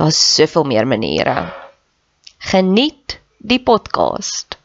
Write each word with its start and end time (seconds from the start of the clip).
Daar's 0.00 0.34
soveel 0.34 0.64
meer 0.64 0.86
maniere. 0.88 1.52
Geniet 2.38 3.18
die 3.36 3.60
podcast. 3.60 4.56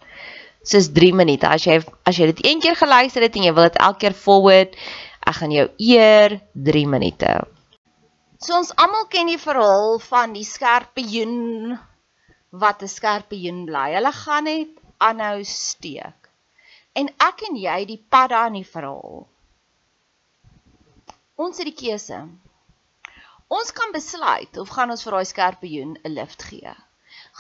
Dis 0.63 0.87
3 0.95 1.11
minute. 1.11 1.49
As 1.49 1.65
jy 1.67 1.81
as 2.07 2.15
jy 2.15 2.29
dit 2.29 2.39
een 2.45 2.61
keer 2.63 2.77
geluister 2.79 3.25
het 3.25 3.35
en 3.35 3.43
jy 3.43 3.51
wil 3.57 3.67
dit 3.67 3.81
elke 3.83 3.99
keer 4.05 4.15
forward, 4.15 4.77
ek 5.27 5.35
gaan 5.41 5.51
jou 5.51 5.65
eer 5.89 6.37
3 6.69 6.85
minute. 6.87 7.33
So 8.39 8.55
ons 8.55 8.71
almal 8.79 9.09
ken 9.11 9.27
die 9.27 9.41
verhaal 9.41 9.99
van 10.07 10.37
die 10.37 10.47
skerpioen 10.47 11.75
wat 12.63 12.87
'n 12.87 12.93
skerpioen 12.95 13.65
bly. 13.67 13.91
Hulle 13.97 14.15
gaan 14.15 14.47
net 14.47 14.71
aanhou 15.03 15.43
steek. 15.43 16.31
En 16.95 17.11
ek 17.19 17.43
en 17.49 17.59
jy 17.59 17.79
die 17.91 17.99
pad 17.99 18.31
daar 18.31 18.47
in 18.47 18.61
die 18.63 18.71
verhaal. 18.71 19.27
Ons 21.35 21.59
het 21.59 21.67
die 21.67 21.79
keuse. 21.83 22.23
Ons 23.47 23.71
kan 23.71 23.91
besluit 23.93 24.57
of 24.57 24.71
gaan 24.73 24.89
ons 24.89 25.03
vir 25.05 25.15
daai 25.15 25.27
skerpioen 25.29 25.91
'n 26.03 26.13
lift 26.17 26.43
gee. 26.49 26.73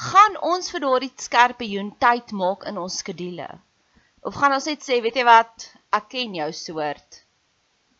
Gaan 0.07 0.37
ons 0.53 0.69
vir 0.71 0.83
daardie 0.83 1.13
skerpioen 1.27 1.89
tyd 2.05 2.31
maak 2.41 2.65
in 2.69 2.77
ons 2.77 2.97
skedule. 3.01 3.47
Of 4.21 4.35
gaan 4.35 4.53
ons 4.53 4.67
net 4.69 4.85
sê, 4.85 5.01
weet 5.01 5.15
jy 5.15 5.25
wat, 5.25 5.69
ek 5.91 6.09
ken 6.09 6.35
jou 6.35 6.51
soort. 6.53 7.21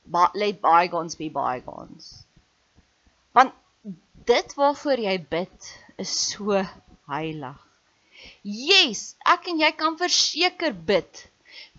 But 0.05 0.35
let 0.35 0.61
bygones 0.61 1.17
be 1.17 1.29
bygones. 1.29 2.25
Want 3.33 3.53
dit 4.25 4.53
waarvoor 4.55 5.01
jy 5.07 5.17
bid 5.29 5.72
is 5.97 6.13
so 6.29 6.61
heilig. 7.07 7.57
Yes, 8.43 9.16
ek 9.25 9.47
en 9.47 9.59
jy 9.59 9.72
kan 9.72 9.97
verseker 9.97 10.73
bid 10.73 11.25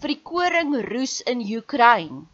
vir 0.00 0.08
die 0.14 0.22
koring 0.22 0.74
roes 0.90 1.20
in 1.20 1.40
Oekraïne 1.40 2.26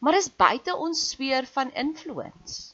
maar 0.00 0.16
is 0.16 0.30
buite 0.32 0.74
ons 0.76 1.00
sfeer 1.12 1.46
van 1.54 1.72
influence. 1.76 2.72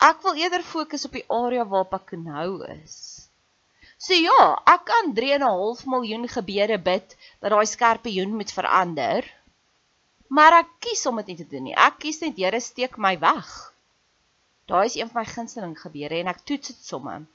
Ek 0.00 0.22
wil 0.24 0.38
eerder 0.40 0.62
fokus 0.64 1.04
op 1.04 1.16
die 1.16 1.26
area 1.28 1.66
waarop 1.68 1.98
ek 1.98 2.14
nou 2.16 2.62
is. 2.72 2.96
So 4.00 4.16
ja, 4.16 4.44
ek 4.72 4.86
kan 4.88 5.12
3.5 5.16 5.84
miljoen 5.92 6.24
gebede 6.32 6.78
bid 6.80 7.12
dat 7.42 7.52
daai 7.52 7.68
skerpioen 7.68 8.32
moet 8.32 8.52
verander. 8.56 9.28
Maar 10.32 10.62
ek 10.62 10.70
kies 10.86 11.04
om 11.10 11.20
dit 11.20 11.32
nie 11.32 11.40
te 11.42 11.48
doen 11.50 11.68
nie. 11.68 11.76
Ek 11.76 12.00
kies 12.00 12.22
net 12.24 12.38
Here 12.40 12.60
steek 12.64 12.96
my 12.96 13.18
weg. 13.20 13.50
Daai 14.70 14.86
is 14.86 14.96
een 14.96 15.10
van 15.10 15.20
my 15.20 15.28
gunsteling 15.28 15.76
gebede 15.76 16.22
en 16.22 16.32
ek 16.32 16.40
toets 16.48 16.72
dit 16.72 16.80
sommer. 16.86 17.26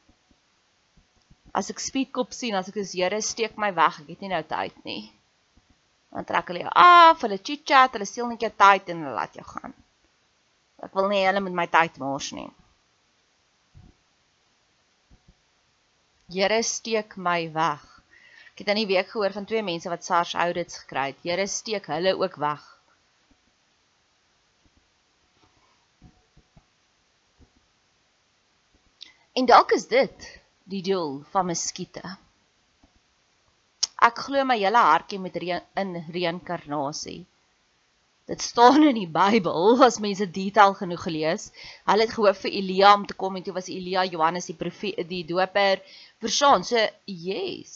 As 1.53 1.69
ek 1.69 1.83
speedkop 1.83 2.33
sien, 2.33 2.57
as 2.57 2.71
ek 2.71 2.81
sê 2.81 3.03
Here 3.03 3.21
steek 3.21 3.61
my 3.61 3.69
weg, 3.77 4.01
ek 4.01 4.15
het 4.15 4.25
nie 4.25 4.33
nou 4.33 4.41
tyd 4.49 4.81
nie 4.89 5.03
dan 6.15 6.23
trek 6.23 6.47
hulle 6.47 6.63
jou 6.63 6.71
af, 6.79 7.23
hulle 7.25 7.37
chit-chat, 7.43 7.95
hulle 7.97 8.07
steel 8.07 8.29
net 8.31 8.43
jou 8.45 8.51
tyd 8.63 8.91
en 8.93 9.01
hulle 9.03 9.15
laat 9.17 9.33
jou 9.35 9.43
gaan. 9.49 9.73
Ek 10.85 10.93
wil 10.95 11.09
nie 11.11 11.25
hulle 11.25 11.41
met 11.43 11.57
my 11.59 11.65
tyd 11.73 11.97
mors 11.99 12.29
nie. 12.37 12.47
Here 16.31 16.61
steek 16.63 17.17
my 17.19 17.49
weg. 17.53 17.83
Ek 18.53 18.63
het 18.63 18.71
in 18.71 18.79
die 18.79 18.87
week 18.93 19.11
gehoor 19.11 19.35
van 19.35 19.47
twee 19.49 19.63
mense 19.67 19.91
wat 19.91 20.07
SARS 20.07 20.33
audits 20.39 20.79
gekry 20.85 21.09
het. 21.11 21.19
Here 21.27 21.47
steek 21.51 21.91
hulle 21.91 22.15
ook 22.15 22.39
weg. 22.39 22.63
En 29.35 29.51
dalk 29.51 29.75
is 29.75 29.89
dit 29.91 30.29
die 30.63 30.81
doel 30.81 31.25
van 31.35 31.51
muskiete. 31.51 32.15
Ek 34.03 34.19
glo 34.27 34.43
my 34.43 34.57
hele 34.59 34.81
hartjie 34.81 35.19
met 35.21 35.37
re 35.39 35.61
in 35.79 35.95
reïnkarnasie. 36.11 37.23
Dit 38.25 38.41
staan 38.41 38.81
in 38.83 38.97
die 38.97 39.07
Bybel 39.07 39.83
as 39.85 39.99
mense 40.01 40.25
detail 40.25 40.73
genoeg 40.73 41.03
gelees. 41.05 41.51
Hulle 41.85 42.07
het 42.07 42.13
gehoop 42.15 42.39
vir 42.41 42.55
Elia 42.59 42.93
om 42.97 43.05
te 43.05 43.13
kom 43.13 43.37
en 43.37 43.43
toe 43.45 43.53
was 43.53 43.69
Elia 43.69 44.03
Johannes 44.09 44.49
die 44.49 44.57
profeet 44.57 45.05
die 45.09 45.21
doper 45.29 45.83
verstaan. 46.23 46.65
So 46.65 46.81
yes. 47.05 47.75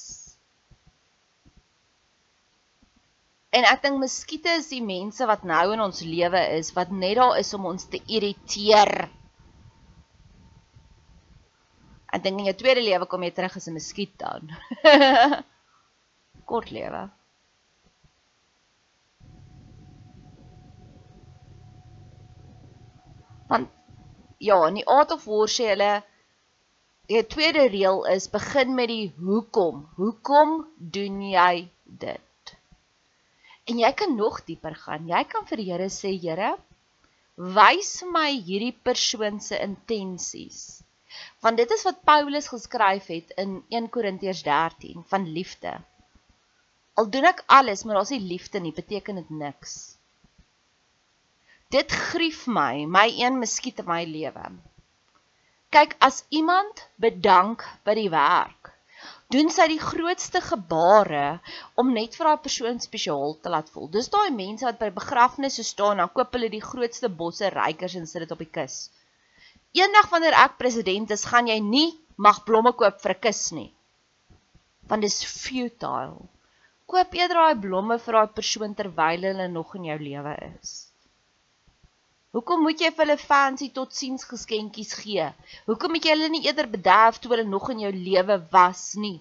En 3.54 3.66
ek 3.66 3.86
dink 3.86 4.02
muskiete 4.02 4.58
is 4.58 4.68
die 4.74 4.82
mense 4.86 5.26
wat 5.30 5.46
nou 5.46 5.64
in 5.74 5.86
ons 5.86 6.02
lewe 6.06 6.42
is 6.58 6.74
wat 6.76 6.92
net 6.94 7.18
daar 7.22 7.38
is 7.38 7.54
om 7.58 7.70
ons 7.70 7.86
te 7.90 8.02
irriteer. 8.10 9.08
Ek 12.10 12.26
dink 12.26 12.42
in 12.42 12.50
jou 12.50 12.58
tweede 12.58 12.82
lewe 12.82 13.06
kom 13.10 13.26
jy 13.26 13.32
terug 13.38 13.58
as 13.58 13.70
'n 13.70 13.78
muskiet 13.78 14.18
dan. 14.18 14.50
Kort 16.50 16.72
lewe. 16.74 17.02
Want 23.50 23.70
ja, 24.38 24.58
in 24.68 24.80
die 24.80 24.88
Art 24.88 25.12
of 25.12 25.26
War 25.30 25.50
sê 25.52 25.72
hulle 25.74 25.92
die 27.10 27.22
tweede 27.34 27.66
reël 27.74 28.04
is 28.14 28.30
begin 28.34 28.76
met 28.78 28.90
die 28.92 29.12
hoekom. 29.18 29.86
Hoekom 29.98 30.58
doen 30.78 31.22
jy 31.26 31.54
dit? 32.06 32.56
En 33.70 33.82
jy 33.82 33.90
kan 33.94 34.16
nog 34.18 34.44
dieper 34.46 34.78
gaan. 34.86 35.10
Jy 35.10 35.24
kan 35.30 35.46
vir 35.50 35.62
die 35.62 35.70
Here 35.70 35.90
sê, 35.94 36.14
Here, 36.22 36.56
wys 37.58 37.92
my 38.14 38.30
hierdie 38.46 38.74
persoon 38.86 39.38
se 39.42 39.58
intensies. 39.62 40.82
Want 41.42 41.58
dit 41.62 41.72
is 41.74 41.86
wat 41.88 42.02
Paulus 42.06 42.50
geskryf 42.54 43.10
het 43.14 43.34
in 43.42 43.60
1 43.70 43.90
Korintiërs 43.94 44.42
13 44.46 45.06
van 45.10 45.26
liefde. 45.38 45.78
Al 47.00 47.08
doen 47.14 47.30
ek 47.30 47.46
alles, 47.56 47.86
maar 47.88 48.02
as 48.02 48.10
jy 48.12 48.20
liefde 48.20 48.60
nie, 48.60 48.74
beteken 48.76 49.22
dit 49.22 49.30
niks. 49.42 49.76
Dit 51.72 51.94
grief 52.10 52.42
my, 52.50 52.84
my 52.90 53.06
een 53.14 53.38
muskiet 53.40 53.80
in 53.80 53.88
my 53.88 54.02
lewe. 54.10 54.50
Kyk, 55.72 55.94
as 56.08 56.24
iemand 56.34 56.82
bedank 57.00 57.64
by 57.88 57.94
die 58.00 58.10
werk, 58.12 58.72
doen 59.30 59.52
sy 59.54 59.68
die 59.70 59.82
grootste 59.82 60.42
gebare 60.42 61.38
om 61.78 61.94
net 61.94 62.18
vir 62.18 62.32
daai 62.32 62.42
persoon 62.48 62.82
spesiaal 62.82 63.36
te 63.44 63.54
laat 63.54 63.70
voel. 63.70 63.86
Dis 63.94 64.10
daai 64.10 64.34
mense 64.34 64.66
wat 64.66 64.80
by 64.82 64.90
begrafnisse 64.96 65.64
staan, 65.68 66.02
dan 66.02 66.10
koop 66.12 66.34
hulle 66.34 66.50
die 66.50 66.64
grootste 66.66 67.12
bosse 67.22 67.54
rykers 67.54 67.96
en 68.00 68.10
sit 68.10 68.26
dit 68.26 68.34
op 68.34 68.42
die 68.42 68.50
kus. 68.60 68.80
Eendag 69.78 70.10
wanneer 70.10 70.36
ek 70.42 70.58
president 70.58 71.14
is, 71.14 71.28
gaan 71.30 71.48
jy 71.48 71.60
nie 71.62 71.94
mag 72.18 72.42
blomme 72.50 72.74
koop 72.74 72.98
vir 73.06 73.14
'n 73.16 73.22
kus 73.28 73.44
nie. 73.56 73.70
Want 74.90 75.06
dis 75.06 75.22
futile. 75.24 76.26
Koop 76.90 77.14
eerder 77.14 77.38
daai 77.38 77.62
blomme 77.64 77.98
vir 78.04 78.16
daai 78.18 78.36
persoon 78.38 78.72
terwyl 78.78 79.26
hulle 79.30 79.48
nog 79.56 79.76
in 79.78 79.90
jou 79.92 79.98
lewe 80.04 80.36
is. 80.48 80.72
Hoekom 82.34 82.62
moet 82.66 82.82
jy 82.82 82.90
vir 82.94 83.06
hulle 83.06 83.18
fancy 83.22 83.68
totsiens 83.74 84.26
geskenkies 84.30 84.94
gee? 85.02 85.26
Hoekom 85.70 85.94
moet 85.94 86.06
jy 86.06 86.16
hulle 86.16 86.30
nie 86.34 86.46
eerder 86.46 86.70
bederf 86.70 87.18
toe 87.22 87.32
hulle 87.34 87.46
nog 87.50 87.70
in 87.74 87.84
jou 87.86 87.92
lewe 87.94 88.38
was 88.54 88.84
nie? 89.04 89.18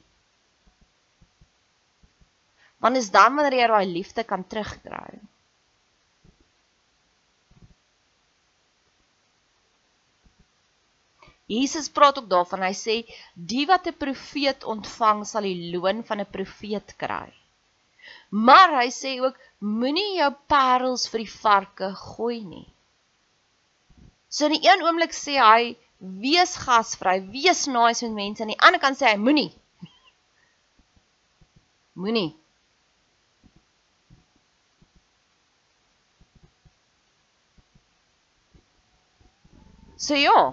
Want 2.85 3.01
is 3.01 3.11
dan 3.11 3.37
wanneer 3.37 3.57
jy 3.59 3.69
daai 3.73 3.89
liefde 3.91 4.25
kan 4.25 4.45
terugkry. 4.45 5.19
Jesus 11.49 11.89
praat 11.89 12.19
ook 12.21 12.29
daarvan. 12.29 12.65
Hy 12.69 12.75
sê 12.77 12.97
die 13.53 13.65
wat 13.69 13.89
'n 13.89 13.97
profeet 14.05 14.65
ontvang 14.65 15.25
sal 15.27 15.49
die 15.49 15.73
loon 15.73 16.05
van 16.05 16.21
'n 16.21 16.33
profeet 16.37 16.97
kry. 17.01 17.38
Maar 18.29 18.75
hy 18.83 18.89
sê 18.93 19.15
ook 19.25 19.37
moenie 19.59 20.19
jou 20.19 20.33
parels 20.53 21.09
vir 21.09 21.25
die 21.25 21.33
varke 21.33 21.93
gooi 21.97 22.43
nie. 22.45 22.67
So 24.29 24.47
in 24.47 24.59
die 24.59 24.69
een 24.69 24.85
oomblik 24.85 25.15
sê 25.17 25.39
hy 25.41 25.77
wees 25.99 26.57
gasvry, 26.61 27.23
wees 27.33 27.67
nice 27.67 28.05
met 28.05 28.15
mense 28.15 28.43
en 28.43 28.49
aan 28.49 28.55
die 28.55 28.61
ander 28.67 28.83
kant 28.83 29.01
sê 29.01 29.09
hy 29.09 29.17
moenie. 29.23 29.51
Moenie. 32.03 32.37
So 39.99 40.15
ja, 40.15 40.53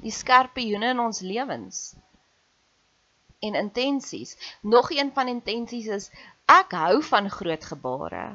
die 0.00 0.14
skerpe 0.14 0.62
joene 0.64 0.94
in 0.94 1.02
ons 1.02 1.20
lewens 1.20 1.82
en 3.44 3.54
intensies. 3.54 4.36
Nog 4.62 4.90
een 4.90 5.12
van 5.14 5.28
intensies 5.28 5.86
is 5.86 6.10
ek 6.48 6.76
hou 6.80 7.02
van 7.10 7.28
groot 7.30 7.64
gebare. 7.70 8.26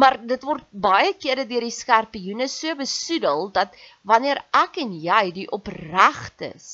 Maar 0.00 0.16
dit 0.26 0.42
word 0.48 0.64
baie 0.86 1.12
kere 1.24 1.44
deur 1.50 1.66
die 1.66 1.74
skerpioene 1.74 2.48
so 2.50 2.74
besoedel 2.78 3.50
dat 3.58 3.76
wanneer 4.02 4.40
ek 4.64 4.80
en 4.84 4.94
jy 5.06 5.24
die 5.40 5.48
opregtes 5.58 6.66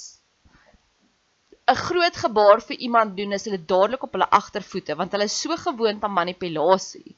'n 1.70 1.80
groot 1.86 2.16
gebaar 2.24 2.60
vir 2.68 2.76
iemand 2.86 3.16
doen 3.16 3.32
is 3.36 3.44
hulle 3.46 3.62
dadelik 3.72 4.02
op 4.06 4.14
hulle 4.16 4.30
agtervoete 4.38 4.96
want 5.00 5.12
hulle 5.14 5.28
is 5.30 5.40
so 5.42 5.56
gewoond 5.56 6.04
aan 6.04 6.16
manipulasie 6.20 7.16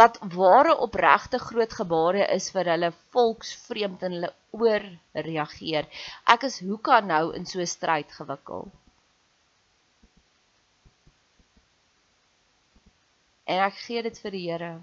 laat 0.00 0.18
ware 0.34 0.74
opregte 0.86 1.38
groot 1.38 1.72
gebare 1.80 2.26
is 2.34 2.50
vir 2.54 2.68
hulle 2.72 2.90
volksvreemd 3.14 4.02
en 4.08 4.16
hulle 4.16 4.32
oor 4.56 4.84
reageer. 5.28 5.86
Ek 6.34 6.44
is 6.48 6.58
hoe 6.64 6.78
kan 6.88 7.06
nou 7.12 7.24
in 7.38 7.46
so 7.46 7.60
'n 7.60 7.72
stryd 7.76 8.12
gewikkel 8.18 8.68
en 13.46 13.64
ek 13.68 13.80
gee 13.86 14.02
dit 14.02 14.22
vir 14.24 14.34
die 14.34 14.44
Here 14.50 14.74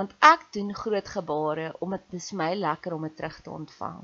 want 0.00 0.14
ek 0.24 0.46
doen 0.56 0.72
groot 0.72 1.08
gebare 1.12 1.66
omdat 1.84 2.06
dit 2.08 2.22
is 2.22 2.32
my 2.32 2.54
lekker 2.56 2.94
om 2.96 3.02
dit 3.04 3.16
terug 3.16 3.34
te 3.44 3.50
ontvang. 3.52 3.98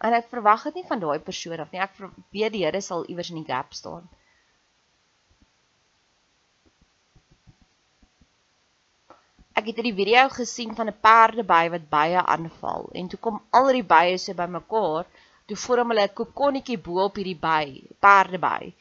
En 0.00 0.16
ek 0.16 0.30
verwag 0.30 0.64
dit 0.68 0.78
nie 0.80 0.86
van 0.88 1.02
daai 1.02 1.18
persoon 1.26 1.60
af 1.60 1.72
nie. 1.72 1.82
Ek 1.84 1.98
weet 2.32 2.54
die 2.54 2.62
Here 2.64 2.80
sal 2.80 3.04
iewers 3.12 3.32
in 3.32 3.42
die 3.42 3.50
gap 3.50 3.76
staan. 3.76 4.08
Ek 9.54 9.68
het 9.68 9.78
'n 9.78 9.94
video 10.00 10.28
gesien 10.38 10.74
van 10.74 10.88
'n 10.88 11.00
perdeby 11.08 11.68
wat 11.76 11.90
bye 11.90 12.24
aanval 12.36 12.88
en 12.92 13.08
toe 13.08 13.20
kom 13.20 13.42
al 13.50 13.68
die 13.72 13.86
bye 13.94 14.16
so 14.18 14.34
bymekaar, 14.34 15.04
toe 15.46 15.56
vorm 15.56 15.92
hulle 15.92 16.08
'n 16.08 16.16
kokonnetjie 16.20 16.78
bo 16.78 17.04
op 17.04 17.20
hierdie 17.20 17.40
by, 17.48 17.64
perdeby. 18.00 18.72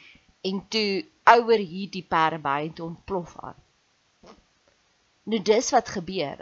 En 0.44 0.60
toe 0.68 1.06
ouer 1.34 1.62
hierdie 1.64 2.04
perdeby 2.04 2.58
en 2.68 2.74
toe 2.78 2.88
ontplof 2.90 3.36
hy. 3.44 3.54
Nou 5.32 5.40
dis 5.40 5.70
wat 5.72 5.92
gebeur. 5.96 6.42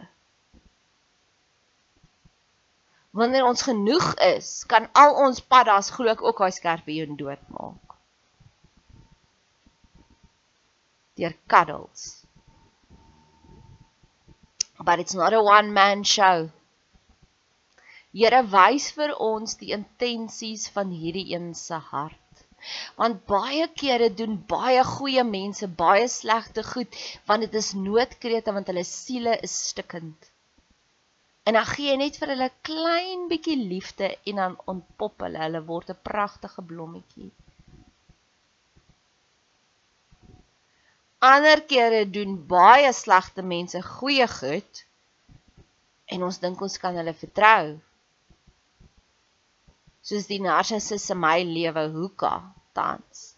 Wanneer 3.11 3.45
ons 3.45 3.61
genoeg 3.67 4.07
is, 4.25 4.49
kan 4.71 4.87
al 4.97 5.13
ons 5.25 5.43
paddas 5.53 5.91
glo 5.93 6.13
ek 6.13 6.23
ook 6.25 6.41
daai 6.41 6.55
skerpioen 6.55 7.17
doodmaak. 7.19 7.97
Deur 11.19 11.35
cuddles. 11.51 12.07
But 14.79 15.03
it's 15.03 15.13
not 15.13 15.33
a 15.33 15.43
one 15.43 15.73
man 15.75 16.03
show. 16.03 16.49
Here 18.15 18.41
wys 18.55 18.89
vir 18.95 19.13
ons 19.19 19.59
die 19.59 19.75
intensies 19.75 20.65
van 20.73 20.89
hierdie 20.95 21.29
een 21.35 21.53
se 21.55 21.77
hart. 21.91 22.20
Want 22.99 23.25
baie 23.29 23.67
kere 23.81 24.09
doen 24.13 24.35
baie 24.47 24.83
goeie 24.87 25.23
mense 25.27 25.67
baie 25.83 26.07
slegte 26.07 26.63
goed 26.63 26.99
want 27.29 27.45
dit 27.45 27.57
is 27.61 27.73
noodkrete 27.87 28.53
want 28.55 28.69
hulle 28.71 28.85
siele 28.87 29.37
is 29.47 29.55
stikkend. 29.71 30.29
En 31.43 31.57
dan 31.57 31.65
gee 31.73 31.89
jy 31.89 31.97
net 31.97 32.17
vir 32.21 32.33
hulle 32.33 32.49
klein 32.67 33.27
bietjie 33.31 33.57
liefde 33.57 34.11
en 34.29 34.41
dan 34.43 34.57
ontpop 34.73 35.23
hulle, 35.25 35.41
hulle 35.45 35.63
word 35.71 35.89
'n 35.93 36.03
pragtige 36.09 36.61
blommetjie. 36.73 37.31
Ander 41.21 41.61
kere 41.73 42.05
doen 42.09 42.37
baie 42.49 42.93
slegte 42.93 43.41
mense 43.41 43.81
goeie 43.81 44.27
goed 44.27 44.85
en 46.13 46.23
ons 46.27 46.39
dink 46.45 46.61
ons 46.61 46.77
kan 46.83 46.95
hulle 46.97 47.13
vertrou 47.13 47.75
soos 50.01 50.27
die 50.29 50.41
narcissus 50.41 51.09
in 51.13 51.19
my 51.21 51.39
lewe 51.45 51.85
hoeka 51.93 52.33
tans. 52.77 53.35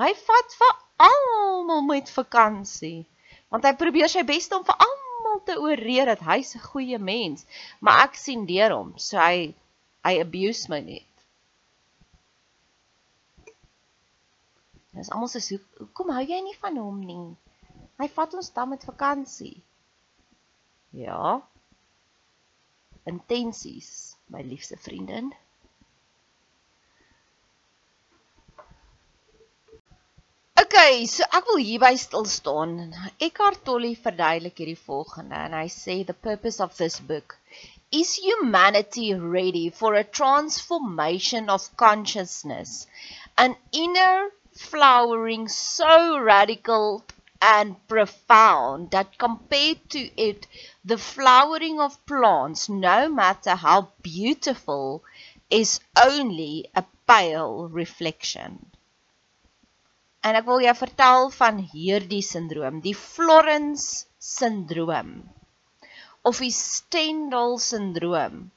Hy 0.00 0.12
vat 0.16 0.56
vir 0.60 0.74
almal 1.10 1.82
met 1.88 2.12
vakansie 2.12 3.06
want 3.50 3.66
hy 3.66 3.72
probeer 3.74 4.08
sy 4.10 4.22
bes 4.26 4.46
om 4.54 4.64
vir 4.66 4.78
almal 4.86 5.40
te 5.46 5.56
ooreed 5.58 6.06
dat 6.10 6.22
hy's 6.28 6.54
'n 6.56 6.66
goeie 6.70 6.98
mens, 6.98 7.46
maar 7.80 8.04
ek 8.06 8.14
sien 8.14 8.46
deur 8.46 8.72
hom, 8.76 8.92
so 8.96 9.18
hy 9.18 9.54
hy 10.06 10.14
abuse 10.20 10.70
my 10.70 10.80
net. 10.80 11.10
Dis 14.94 15.10
almal 15.10 15.30
sê 15.32 15.58
hoekom 15.80 16.14
hou 16.14 16.24
jy 16.32 16.40
nie 16.46 16.56
van 16.62 16.76
hom 16.76 17.00
nie? 17.10 17.28
Hy 18.00 18.08
vat 18.16 18.34
ons 18.38 18.52
dan 18.56 18.70
met 18.72 18.86
vakansie. 18.88 19.62
Ja. 20.96 21.40
Intensies, 23.10 24.16
my 24.32 24.42
liefste 24.42 24.76
vriendin. 24.76 25.30
Okay, 30.80 31.04
so 31.04 31.24
ek 31.36 31.48
wil 31.48 31.58
hierby 31.60 31.96
stil 32.00 32.22
staan. 32.34 32.70
Eckhart 33.26 33.58
Tolle 33.68 33.90
verduidelik 34.04 34.62
hierdie 34.62 34.78
volgende 34.84 35.40
en 35.46 35.56
hy 35.58 35.66
sê 35.74 35.96
the 36.10 36.14
purpose 36.26 36.56
of 36.66 36.78
this 36.78 36.96
book 37.10 37.34
is 37.98 38.12
humanity 38.26 39.10
ready 39.34 39.66
for 39.80 39.92
a 39.98 40.06
transformation 40.20 41.52
of 41.56 41.66
consciousness, 41.84 42.86
an 43.36 43.58
inner 43.82 44.30
flowering 44.62 45.46
so 45.56 46.16
radical 46.30 47.04
and 47.42 47.76
profound 47.86 48.90
that 48.96 49.18
compared 49.18 49.84
to 49.98 50.08
it, 50.28 50.48
the 50.82 50.96
flowering 50.96 51.78
of 51.78 52.00
plants, 52.06 52.70
no 52.70 52.98
matter 53.20 53.54
how 53.68 53.78
beautiful, 54.00 55.04
is 55.50 55.78
only 56.08 56.70
a 56.74 56.84
pale 57.06 57.68
reflection. 57.68 58.70
En 60.22 60.36
ek 60.36 60.44
wil 60.46 60.60
jou 60.66 60.74
vertel 60.76 61.30
van 61.32 61.60
hierdie 61.72 62.24
sindroom, 62.24 62.80
die 62.84 62.96
Florence 62.96 64.06
sindroom 64.18 65.12
of 66.30 66.40
die 66.44 66.52
Stendhal 66.52 67.56
sindroom. 67.58 68.50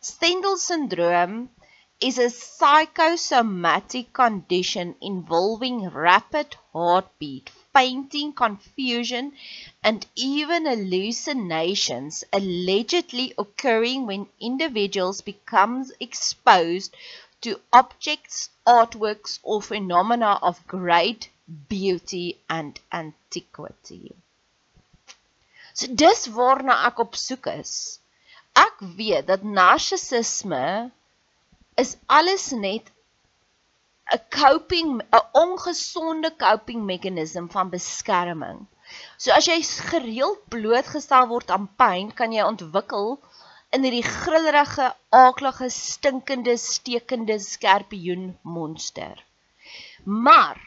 Stendhal 0.00 0.58
syndrome 0.60 1.48
is 1.98 2.18
a 2.18 2.28
psychosomatic 2.28 4.12
condition 4.12 4.94
involving 5.00 5.88
rapid 5.88 6.54
heartbeat, 6.74 7.48
fainting, 7.72 8.34
confusion, 8.34 9.32
and 9.82 10.06
even 10.14 10.66
hallucinations 10.66 12.22
allegedly 12.34 13.32
occurring 13.38 14.04
when 14.06 14.28
individuals 14.38 15.22
become 15.22 15.86
exposed 15.98 16.94
to 17.42 17.60
objects, 17.72 18.50
artworks, 18.66 19.38
or 19.42 19.62
phenomena 19.62 20.38
of 20.42 20.66
great 20.66 21.30
beauty 21.68 22.38
and 22.48 22.80
antiquity. 22.92 24.14
So 25.74 25.86
dis 26.02 26.26
waarna 26.38 26.74
ek 26.88 27.00
op 27.04 27.16
soek 27.20 27.46
is 27.52 27.72
ek 28.56 28.80
weet 28.98 29.26
dat 29.30 29.42
narcissisme 29.58 30.90
is 31.82 31.96
alles 32.18 32.46
net 32.66 32.88
'n 34.14 34.22
coping 34.38 34.90
'n 35.00 35.24
ongesonde 35.44 36.30
coping 36.44 36.80
meganisme 36.90 37.48
van 37.56 37.70
beskerming. 37.76 38.58
So 39.18 39.32
as 39.38 39.46
jy 39.50 39.58
gereeld 39.90 40.40
blootgestel 40.54 41.26
word 41.32 41.50
aan 41.50 41.68
pyn, 41.80 42.12
kan 42.18 42.32
jy 42.32 42.44
ontwikkel 42.52 43.18
in 43.74 43.82
hierdie 43.82 44.04
grillerige, 44.06 44.94
aaklige, 45.08 45.70
stinkende, 45.70 46.56
stekende 46.56 47.38
skerpioen 47.38 48.38
monster. 48.42 49.24
Maar 50.04 50.60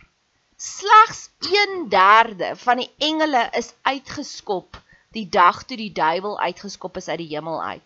slegs 0.58 1.30
1/3 1.40 2.56
van 2.66 2.78
die 2.78 2.92
engele 2.98 3.50
is 3.52 3.74
uitgeskop 3.82 4.82
die 5.16 5.30
dag 5.30 5.64
toe 5.64 5.78
die 5.78 5.92
duiwel 5.92 6.40
uitgeskop 6.40 6.98
is 6.98 7.08
uit 7.08 7.22
die 7.24 7.32
hemel 7.34 7.64
uit. 7.64 7.82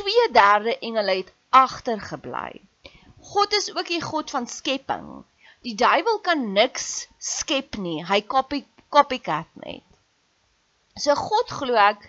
2/3 0.00 0.76
engele 0.78 1.16
het 1.22 1.32
agtergebly. 1.48 2.60
God 3.20 3.52
is 3.52 3.74
ook 3.74 3.86
die 3.86 4.02
God 4.02 4.30
van 4.30 4.46
skepping. 4.46 5.24
Die 5.62 5.74
duiwel 5.74 6.20
kan 6.20 6.52
niks 6.52 7.08
skep 7.18 7.76
nie. 7.76 8.04
Hy 8.06 8.22
copy 8.26 8.64
copycat 8.88 9.46
net. 9.54 9.84
So 10.96 11.14
God 11.14 11.50
glo 11.50 11.74
ek 11.74 12.06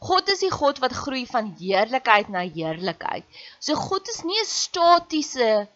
God 0.00 0.28
is 0.28 0.42
die 0.44 0.52
God 0.52 0.78
wat 0.84 0.92
groei 0.92 1.24
van 1.26 1.54
heerlikheid 1.58 2.28
na 2.28 2.44
heerlikheid. 2.44 3.24
So 3.60 3.74
God 3.74 4.08
is 4.08 4.22
nie 4.24 4.40
'n 4.40 4.46
statiese 4.50 5.68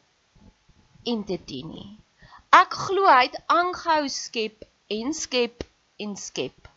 entiteit 1.05 1.65
nie. 1.65 1.97
Ek 2.53 2.75
glo 2.75 3.07
hy 3.07 3.29
het 3.29 3.39
aangehou 3.47 4.09
skep 4.09 4.65
en 4.91 5.15
skep 5.15 5.65
en 5.99 6.17
skep. 6.17 6.69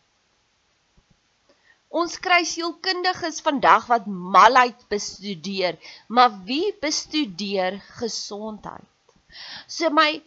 Ons 1.89 2.17
kry 2.17 2.41
sielkundiges 2.45 3.41
vandag 3.45 3.85
wat 3.91 4.05
malheid 4.07 4.79
bestudeer, 4.89 5.77
maar 6.07 6.31
wie 6.45 6.73
bestudeer 6.81 7.81
gesondheid? 7.99 8.87
So 9.67 9.89
my 9.89 10.21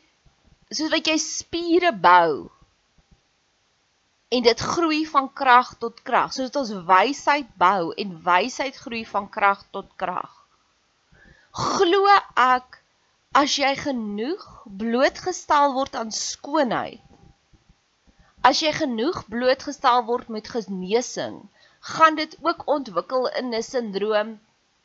soos 0.71 0.91
wat 0.91 1.07
jy 1.11 1.17
spiere 1.23 1.93
bou 1.93 2.51
en 4.29 4.43
dit 4.43 4.61
groei 4.61 5.05
van 5.07 5.29
krag 5.33 5.75
tot 5.83 6.03
krag, 6.03 6.33
soos 6.35 6.57
ons 6.59 6.73
wysheid 6.89 7.51
bou 7.61 7.93
en 8.03 8.17
wysheid 8.25 8.77
groei 8.77 9.05
van 9.07 9.29
krag 9.31 9.63
tot 9.77 9.93
krag. 10.03 10.33
Glo 11.57 12.09
ek 12.35 12.81
as 13.37 13.55
jy 13.61 13.75
genoeg 13.79 14.47
blootgestel 14.83 15.77
word 15.77 15.95
aan 16.01 16.11
skoonheid, 16.11 17.03
as 18.43 18.63
jy 18.63 18.73
genoeg 18.75 19.23
blootgestel 19.31 20.05
word 20.11 20.29
met 20.33 20.51
genesing, 20.51 21.39
gaan 21.95 22.19
dit 22.19 22.37
ook 22.43 22.67
ontwikkel 22.67 23.31
in 23.39 23.55
'n 23.55 23.63
sindroom 23.63 24.37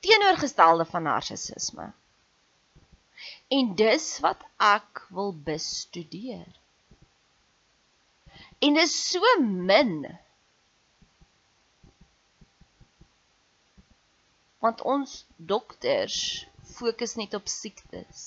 teenoorgestelde 0.06 0.86
van 0.86 1.04
narcissisme. 1.04 1.92
En 3.50 3.76
dis 3.76 4.08
wat 4.20 4.44
ek 4.58 5.06
wil 5.10 5.34
bestudeer. 5.34 6.61
En 8.62 8.78
dis 8.78 8.94
so 8.94 9.38
min 9.42 9.96
want 14.62 14.82
ons 14.86 15.14
dokters 15.52 16.18
fokus 16.76 17.16
net 17.18 17.34
op 17.34 17.50
siektes. 17.50 18.20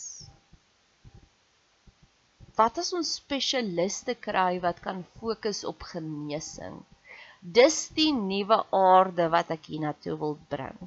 Wat 2.59 2.79
as 2.83 2.91
ons 2.99 3.12
spesialiste 3.21 4.17
kry 4.26 4.59
wat 4.62 4.83
kan 4.83 5.05
fokus 5.21 5.62
op 5.71 5.87
genesing? 5.93 6.83
Dis 7.59 7.79
die 7.97 8.11
nuwe 8.17 8.61
aarde 8.75 9.29
wat 9.31 9.50
ek 9.55 9.71
hiernatoe 9.71 10.14
wil 10.21 10.37
bring. 10.50 10.79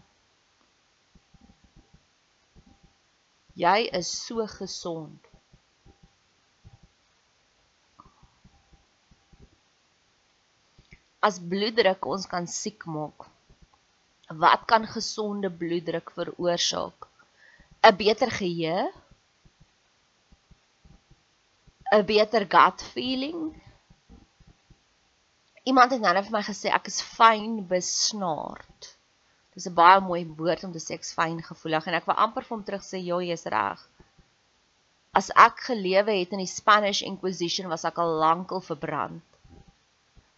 Jy 3.58 3.80
is 4.00 4.12
so 4.25 4.46
gesond. 4.51 5.26
As 11.19 11.39
bloeddruk 11.39 12.05
ons 12.05 12.25
kan 12.29 12.45
siek 12.47 12.86
maak. 12.86 13.25
Wat 14.29 14.65
kan 14.69 14.86
gesonde 14.86 15.50
bloeddruk 15.50 16.12
veroorsaak? 16.12 17.07
'n 17.83 17.95
Beter 17.97 18.31
geheue? 18.31 18.91
'n 21.93 22.05
Beter 22.05 22.45
gut 22.45 22.83
feeling? 22.93 23.41
Iemand 25.63 25.91
het 25.91 26.01
nou 26.01 26.13
net 26.13 26.25
vir 26.27 26.38
my 26.38 26.43
gesê 26.47 26.69
ek 26.71 26.88
is 26.88 27.01
fyn 27.01 27.65
besnaard. 27.67 28.93
Dis 29.53 29.67
'n 29.67 29.74
baie 29.74 30.00
mooi 30.01 30.24
woord 30.39 30.63
om 30.63 30.71
te 30.71 30.79
sê 30.79 30.93
ek's 30.95 31.15
fyn 31.17 31.41
gevoelig 31.50 31.88
en 31.88 31.97
ek 32.00 32.05
wil 32.05 32.21
amper 32.25 32.43
vir 32.43 32.55
hom 32.55 32.63
terug 32.67 32.83
sê 32.86 33.01
ja, 33.01 33.17
jy's 33.19 33.45
reg. 33.55 33.79
As 35.19 35.31
ek 35.47 35.65
gelewe 35.69 36.13
het 36.19 36.31
in 36.36 36.43
die 36.43 36.53
Spanish 36.59 37.01
Inquisition 37.01 37.67
was 37.74 37.86
ek 37.89 37.97
al 37.97 38.12
lankal 38.21 38.62
verbrand. 38.62 39.24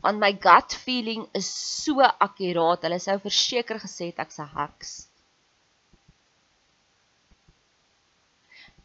Want 0.01 0.20
my 0.20 0.32
gut 0.32 0.74
feeling 0.74 1.27
is 1.34 1.48
so 1.84 2.00
akkuraat. 2.01 2.86
Hulle 2.88 3.00
sou 3.03 3.18
verseker 3.20 3.79
gesê 3.84 4.12
het 4.12 4.22
ek's 4.24 4.39
'n 4.39 4.51
heks. 4.56 4.91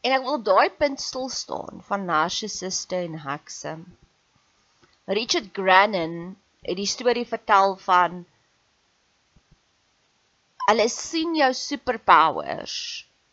En 0.05 0.13
ek 0.17 0.25
wil 0.29 0.41
daai 0.47 0.71
punt 0.81 1.01
stil 1.01 1.29
staan 1.33 1.83
van 1.89 2.05
narcissiste 2.05 2.97
en 2.97 3.15
hekse. 3.27 3.73
Richard 5.19 5.49
Grannon 5.57 6.37
het 6.69 6.77
die 6.77 6.89
storie 6.89 7.27
vertel 7.29 7.77
van 7.87 8.25
hulle 10.67 10.89
sien 10.89 11.35
jou 11.37 11.53
superpowers. 11.57 12.77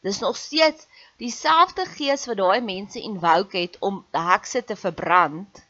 Dis 0.04 0.20
nog 0.20 0.38
steeds 0.38 0.88
dieselfde 1.22 1.86
gees 1.86 2.26
wat 2.30 2.40
daai 2.40 2.62
mense 2.62 3.00
invoke 3.00 3.58
het 3.58 3.78
om 3.80 4.02
hekse 4.12 4.64
te 4.64 4.76
verbrand. 4.76 5.62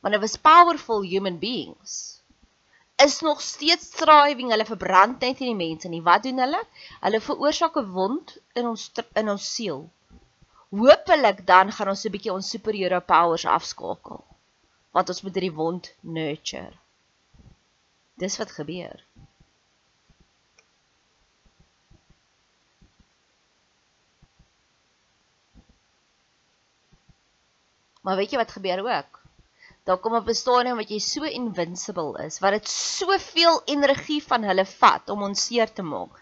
Want 0.00 0.14
hulle 0.14 0.20
was 0.20 0.36
powerful 0.36 1.02
human 1.02 1.38
beings. 1.38 2.22
Is 3.04 3.20
nog 3.20 3.40
steeds 3.40 3.86
striving, 3.86 4.50
hulle 4.50 4.66
verbrand 4.66 5.20
net 5.20 5.38
nie 5.38 5.52
die 5.52 5.58
mense 5.58 5.88
nie. 5.88 6.02
Wat 6.02 6.22
doen 6.26 6.42
hulle? 6.42 6.60
Hulle 7.04 7.20
veroorsaak 7.20 7.76
'n 7.76 7.92
wond 7.94 8.36
in 8.54 8.66
ons 8.66 8.90
in 9.22 9.28
ons 9.34 9.54
siel. 9.54 9.90
Hoopelik 10.70 11.46
dan 11.46 11.72
gaan 11.72 11.88
ons 11.94 12.04
'n 12.04 12.14
bietjie 12.14 12.32
ons 12.32 12.50
superhero 12.54 13.00
powers 13.00 13.46
afskakel. 13.46 14.24
Want 14.92 15.08
ons 15.08 15.22
moet 15.22 15.34
hierdie 15.34 15.54
wond 15.54 15.92
nurture. 16.00 16.74
Dis 18.18 18.38
wat 18.38 18.50
gebeur. 18.50 19.04
Maar 28.02 28.16
weet 28.16 28.30
jy 28.30 28.38
wat 28.40 28.52
gebeur 28.56 28.80
ook? 28.82 29.17
Daar 29.88 30.00
kom 30.04 30.16
'n 30.16 30.34
stadium 30.36 30.76
wat 30.76 30.90
jy 30.92 30.98
so 31.00 31.24
invincible 31.24 32.24
is, 32.24 32.40
wat 32.44 32.52
dit 32.52 32.68
soveel 32.68 33.62
energie 33.74 34.20
van 34.22 34.42
hulle 34.44 34.64
vat 34.72 35.10
om 35.14 35.22
ons 35.28 35.44
seer 35.46 35.70
te 35.72 35.82
maak, 35.82 36.18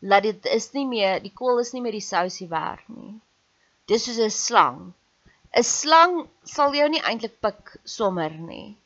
dat 0.00 0.22
dit 0.22 0.48
is 0.52 0.66
nie 0.72 0.84
meer, 0.86 1.22
die 1.24 1.32
kool 1.32 1.62
is 1.62 1.72
nie 1.72 1.80
meer 1.80 1.96
die 1.96 2.08
sousie 2.08 2.48
werd 2.48 2.84
nie. 2.88 3.14
Dis 3.88 4.04
soos 4.04 4.18
'n 4.18 4.30
slang. 4.30 4.80
'n 5.56 5.62
Slang 5.62 6.28
sal 6.44 6.74
jou 6.74 6.88
nie 6.92 7.00
eintlik 7.00 7.40
pik 7.40 7.72
sommer 7.84 8.36
nie. 8.50 8.76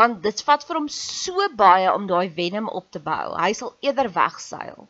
Want 0.00 0.22
dit 0.22 0.42
vat 0.48 0.64
vir 0.64 0.76
hom 0.78 0.88
so 0.88 1.48
baie 1.64 1.92
om 1.92 2.06
daai 2.06 2.28
venom 2.40 2.68
op 2.80 2.90
te 2.90 3.00
bou. 3.10 3.36
Hy 3.36 3.52
sal 3.52 3.74
eerder 3.82 4.08
wegseil. 4.12 4.88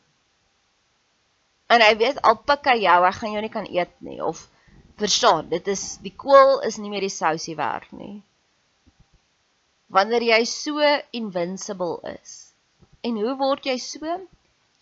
En 1.68 1.80
hy 1.80 1.96
weet 1.96 2.22
al 2.22 2.36
pik 2.36 2.70
hy 2.70 2.78
jou, 2.84 2.98
hy 3.04 3.12
gaan 3.18 3.32
jou 3.32 3.42
nie 3.42 3.54
kan 3.56 3.66
eet 3.66 4.00
nie 4.00 4.22
of 4.24 4.46
verstaan, 4.98 5.48
dit 5.48 5.68
is 5.68 5.96
die 6.06 6.14
kool 6.24 6.60
is 6.60 6.78
nie 6.78 6.90
meer 6.90 7.06
die 7.06 7.16
sousie 7.18 7.56
werd 7.56 7.92
nie. 7.92 8.22
Wanneer 9.88 10.24
jy 10.26 10.42
so 10.44 10.84
invincible 11.16 11.98
is. 12.12 12.34
En 13.02 13.16
hoe 13.16 13.34
word 13.40 13.66
jy 13.70 13.78
so? 13.80 14.18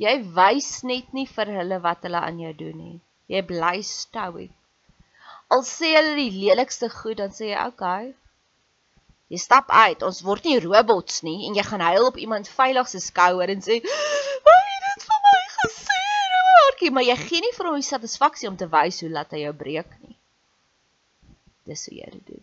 Jy 0.02 0.14
wys 0.36 0.70
net 0.82 1.12
nie 1.16 1.26
vir 1.30 1.52
hulle 1.60 1.80
wat 1.84 2.04
hulle 2.04 2.20
aan 2.20 2.40
jou 2.42 2.52
doen 2.58 2.76
nie. 2.76 2.98
Jy 3.32 3.42
bly 3.46 3.76
stoic. 3.86 4.52
Al 5.54 5.62
sê 5.66 5.92
hulle 5.94 6.16
die 6.18 6.32
lelikste 6.34 6.90
goed, 6.90 7.18
dan 7.22 7.30
sê 7.30 7.52
jy, 7.52 7.58
"Oké." 7.58 7.72
Okay. 7.72 8.14
Jy 9.32 9.38
stap 9.42 9.70
uit. 9.70 10.02
Ons 10.06 10.22
word 10.22 10.44
nie 10.46 10.58
robots 10.62 11.22
nie 11.26 11.46
en 11.48 11.54
jy 11.58 11.62
gaan 11.66 11.82
huil 11.82 12.06
op 12.06 12.18
iemand 12.22 12.48
veilig 12.48 12.88
se 12.88 13.00
skouer 13.02 13.50
en 13.50 13.62
sê, 13.62 13.80
"Wat 13.82 14.66
het 14.70 14.82
dit 14.88 15.06
vir 15.08 15.20
my 15.26 15.40
gesê?" 15.54 16.02
Maartjie, 16.56 16.90
maar 16.90 17.02
jy 17.02 17.16
gee 17.16 17.40
nie 17.40 17.54
vir 17.56 17.66
hom 17.66 17.75
die 17.75 17.88
satisfaksie 17.88 18.48
om 18.48 18.56
te 18.56 18.68
wys 18.68 19.00
hoe 19.00 19.10
laat 19.10 19.30
hy 19.30 19.40
jou 19.42 19.52
breek 19.52 19.96
nie. 20.02 20.16
Dis 21.64 21.86
hoe 21.86 21.96
jy 21.96 22.10
dit 22.12 22.26
doen. 22.26 22.35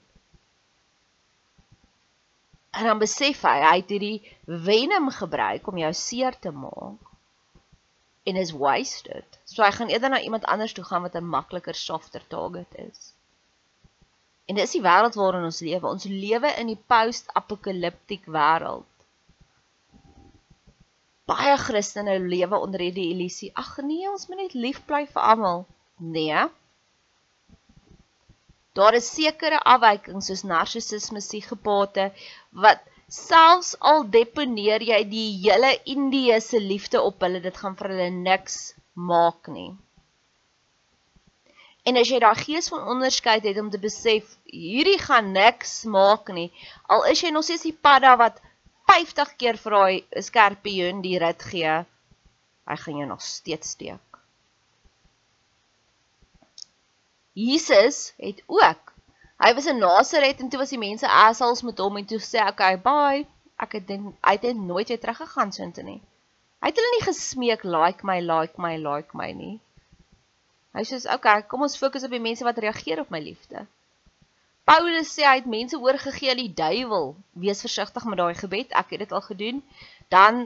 En 2.74 2.88
dan 2.90 3.02
besef 3.02 3.44
hy 3.46 3.58
hy 3.62 3.74
het 3.80 3.92
hierdie 3.94 4.36
venom 4.68 5.10
gebruik 5.14 5.68
om 5.70 5.78
jou 5.78 5.92
seer 5.94 6.38
te 6.42 6.52
maak 6.52 7.12
en 8.24 8.40
is 8.40 8.54
wasted. 8.56 9.40
So 9.44 9.64
hy 9.64 9.72
gaan 9.76 9.92
eerder 9.92 10.10
na 10.10 10.22
iemand 10.24 10.48
anders 10.50 10.74
toe 10.74 10.86
gaan 10.88 11.04
wat 11.06 11.16
'n 11.20 11.28
makliker 11.36 11.76
softer 11.76 12.24
target 12.28 12.72
is. 12.88 13.14
En 14.46 14.56
dis 14.56 14.72
die 14.72 14.82
wêreld 14.82 15.16
waarin 15.20 15.44
ons 15.44 15.60
lewe. 15.60 15.88
Ons 15.88 16.04
lewe 16.04 16.50
in 16.62 16.68
die 16.68 16.80
post-apokaliptiek 16.88 18.26
wêreld. 18.26 18.90
Baie 21.26 21.58
Christene 21.58 22.20
lewe 22.20 22.58
onder 22.60 22.80
hierdie 22.80 23.10
illusie. 23.14 23.52
Ag 23.54 23.78
nee, 23.78 24.10
ons 24.10 24.28
moet 24.28 24.38
net 24.38 24.54
lief 24.54 24.82
bly 24.86 25.06
vir 25.08 25.22
almal. 25.22 25.66
Nee. 25.96 26.48
Daar 28.74 28.98
is 28.98 29.10
sekere 29.16 29.60
afwykings 29.76 30.32
soos 30.32 30.44
narcissisme, 30.50 31.22
psigopate 31.22 32.10
wat 32.66 32.82
selfs 33.14 33.74
al 33.92 34.06
deponeer 34.16 34.82
jy 34.82 35.02
die 35.10 35.28
hele 35.44 35.74
Indiese 35.94 36.62
liefde 36.62 37.02
op 37.02 37.22
hulle, 37.22 37.42
dit 37.44 37.58
gaan 37.58 37.76
vir 37.78 37.94
hulle 37.94 38.10
niks 38.16 38.56
maak 39.10 39.50
nie. 39.58 39.72
En 41.86 42.00
as 42.00 42.10
jy 42.10 42.22
daai 42.24 42.40
gees 42.40 42.72
van 42.72 42.88
onderskeid 42.96 43.46
het 43.46 43.60
om 43.60 43.70
te 43.70 43.82
besef 43.86 44.38
hierdie 44.48 44.98
gaan 45.04 45.34
niks 45.36 45.84
maak 45.98 46.32
nie, 46.34 46.50
al 46.88 47.06
is 47.12 47.22
jy 47.22 47.34
nog 47.36 47.46
steeds 47.46 47.68
die 47.68 47.76
padda 47.88 48.16
wat 48.24 48.40
50 48.90 49.36
keer 49.42 49.60
vir 49.60 49.78
daai 49.78 50.24
skerpioen 50.30 51.04
die 51.06 51.20
rit 51.22 51.46
gee, 51.52 51.76
hy 52.72 52.82
gaan 52.86 53.00
jou 53.04 53.10
nog 53.12 53.22
steeds 53.22 53.76
steek. 53.76 54.13
Jesus 57.34 58.14
het 58.18 58.44
ook 58.46 58.94
Hy 59.44 59.52
was 59.58 59.66
in 59.66 59.82
Nazareth 59.82 60.40
en 60.40 60.50
toe 60.50 60.60
was 60.62 60.72
die 60.72 60.80
mense 60.80 61.08
assholes 61.10 61.62
met 61.68 61.80
hom 61.84 61.98
en 62.00 62.06
toe 62.08 62.20
sê 62.24 62.40
okay, 62.48 62.78
bye. 62.80 63.26
Ek 63.60 63.74
het 63.76 63.88
den, 63.90 64.06
hy 64.24 64.34
het 64.38 64.60
nooit 64.60 64.88
weer 64.88 65.02
teruggegaan 65.02 65.52
soontoe 65.52 65.84
nie. 65.84 66.00
Hy 66.64 66.72
het 66.72 66.80
hulle 66.80 66.92
nie 66.94 67.04
gesmeek 67.04 67.66
like 67.68 68.08
my, 68.08 68.22
like 68.24 68.62
my, 68.62 68.78
like 68.80 69.18
my 69.20 69.34
nie. 69.36 69.58
Hy 70.78 70.86
sê 70.88 71.02
okay, 71.12 71.44
kom 71.50 71.66
ons 71.68 71.76
fokus 71.82 72.06
op 72.08 72.16
die 72.16 72.24
mense 72.24 72.48
wat 72.48 72.62
reageer 72.64 73.02
op 73.04 73.12
my 73.12 73.20
liefde. 73.26 73.66
Paulus 74.64 75.12
sê 75.12 75.26
hy 75.28 75.36
het 75.42 75.50
mense 75.52 75.76
oorgegee 75.76 76.32
aan 76.32 76.40
die 76.40 76.54
duiwel. 76.62 77.12
Wees 77.44 77.66
versigtig 77.66 78.08
met 78.08 78.22
daai 78.22 78.40
gebed. 78.40 78.72
Ek 78.72 78.96
het 78.96 79.04
dit 79.04 79.12
al 79.12 79.26
gedoen. 79.26 79.60
Dan 80.14 80.46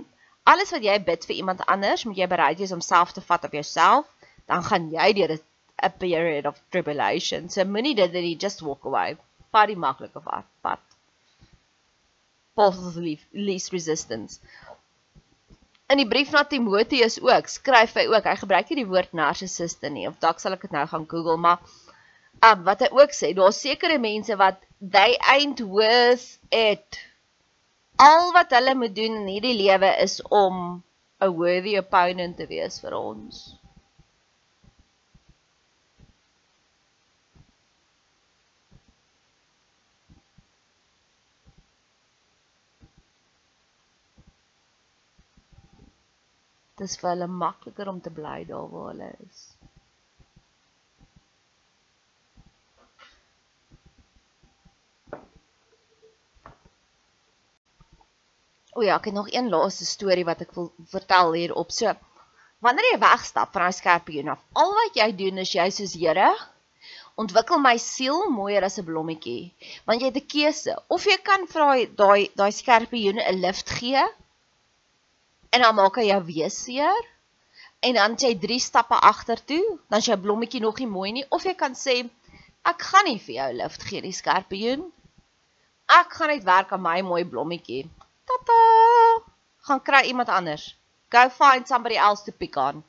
alles 0.50 0.74
wat 0.74 0.88
jy 0.88 0.98
bid 1.06 1.30
vir 1.30 1.38
iemand 1.38 1.62
anders, 1.70 2.08
moet 2.10 2.18
jy 2.18 2.28
bereid 2.32 2.58
wees 2.64 2.74
om 2.74 2.82
self 2.82 3.14
te 3.14 3.22
vat 3.22 3.46
op 3.46 3.54
jouself. 3.54 4.10
Dan 4.50 4.66
gaan 4.66 4.90
jy 4.90 5.12
deur 5.20 5.36
dit 5.36 5.47
a 5.84 5.90
period 5.90 6.46
of 6.46 6.60
tribulation. 6.72 7.50
So 7.50 7.66
moenie 7.66 7.96
dit 7.96 8.14
dat 8.14 8.24
jy 8.24 8.36
just 8.40 8.62
walk 8.62 8.86
away. 8.86 9.18
Vat 9.54 9.70
die 9.72 9.78
maklike 9.80 10.22
pad. 10.24 10.80
Path 12.58 12.80
of 12.90 12.96
least 12.98 13.72
resistance. 13.72 14.40
In 15.88 16.02
die 16.02 16.08
brief 16.10 16.34
na 16.34 16.42
Timoteus 16.44 17.20
ook, 17.24 17.48
skryf 17.48 17.94
hy 17.96 18.08
ook, 18.12 18.26
hy 18.28 18.36
gebruik 18.42 18.72
nie 18.72 18.82
die 18.82 18.90
woord 18.90 19.14
narcissiste 19.16 19.92
nie, 19.94 20.08
of 20.10 20.18
dalk 20.24 20.42
sal 20.44 20.58
ek 20.58 20.66
dit 20.66 20.74
nou 20.76 20.84
gaan 20.90 21.06
Google, 21.08 21.38
maar 21.40 21.62
um, 22.44 22.66
wat 22.66 22.82
hy 22.84 22.90
ook 22.98 23.14
sê, 23.16 23.30
daar 23.38 23.54
sekere 23.56 24.00
mense 24.02 24.36
wat 24.42 24.60
they 24.82 25.16
ain't 25.32 25.62
worth 25.64 26.42
it. 26.52 27.00
Al 28.04 28.34
wat 28.36 28.52
hulle 28.58 28.76
moet 28.76 28.98
doen 28.98 29.22
in 29.22 29.32
hierdie 29.32 29.56
lewe 29.62 29.94
is 30.04 30.20
om 30.28 30.84
'n 31.24 31.32
worthy 31.40 31.78
opponent 31.80 32.36
te 32.38 32.50
wees 32.52 32.82
vir 32.84 32.98
ons. 32.98 33.46
Dis 46.78 46.98
vir 47.02 47.10
hulle 47.10 47.28
makliker 47.42 47.90
om 47.90 48.00
te 48.06 48.12
bly 48.14 48.40
daar 48.50 48.68
waar 48.72 48.90
hulle 48.92 49.10
is. 49.26 49.46
O 58.78 58.84
ja, 58.86 59.00
ek 59.00 59.10
het 59.10 59.16
nog 59.18 59.32
een 59.34 59.50
laaste 59.50 59.88
storie 59.90 60.26
wat 60.28 60.44
ek 60.46 60.54
wil 60.54 60.68
vertel 60.92 61.34
hierop. 61.34 61.72
So, 61.74 61.96
wanneer 62.62 62.92
jy 62.92 63.00
wegstap 63.02 63.56
van 63.56 63.66
daai 63.66 63.78
skerpioen 63.80 64.30
af, 64.36 64.44
al 64.54 64.76
wat 64.78 65.00
jy 65.02 65.10
doen 65.18 65.42
is 65.42 65.56
jy 65.58 65.66
soos 65.74 65.96
Here, 65.98 66.30
ontwikkel 67.18 67.58
my 67.64 67.74
siel 67.82 68.28
mooier 68.30 68.68
as 68.68 68.78
'n 68.78 68.86
blommetjie. 68.86 69.50
Want 69.90 70.02
jy 70.02 70.12
het 70.12 70.22
'n 70.22 70.30
keuse. 70.36 70.78
Of 70.94 71.10
jy 71.10 71.18
kan 71.32 71.50
vir 71.50 71.90
daai 72.04 72.30
daai 72.38 72.52
skerpioen 72.54 73.18
'n 73.18 73.42
lift 73.42 73.74
gee 73.82 74.06
en 75.58 75.64
dan 75.66 75.74
maak 75.74 75.96
hy 75.98 76.12
jou 76.12 76.20
weer 76.28 76.52
seer 76.54 77.06
en 77.88 77.96
dan 77.98 78.16
jy 78.22 78.34
3 78.42 78.58
stappe 78.62 78.98
agtertoe, 79.10 79.78
dan 79.90 80.02
is 80.04 80.10
jou 80.10 80.18
blommetjie 80.22 80.62
nog 80.62 80.78
nie 80.82 80.90
mooi 80.90 81.12
nie 81.16 81.26
of 81.34 81.46
jy 81.50 81.56
kan 81.58 81.74
sê 81.78 82.04
ek 82.68 82.86
gaan 82.90 83.10
nie 83.10 83.18
vir 83.24 83.36
jou 83.40 83.48
lift 83.62 83.86
gee 83.90 84.04
die 84.06 84.14
skerpioen. 84.14 84.86
Ek 85.98 86.14
gaan 86.14 86.34
net 86.34 86.46
werk 86.46 86.74
aan 86.76 86.84
my 86.84 87.00
mooi 87.10 87.24
blommetjie. 87.26 87.88
Tata! 88.28 88.60
Gaan 89.68 89.82
kry 89.90 90.04
iemand 90.12 90.30
anders. 90.30 90.76
Go 91.10 91.26
find 91.34 91.68
somebody 91.68 91.98
else 91.98 92.26
to 92.28 92.32
pick 92.32 92.58
on. 92.58 92.84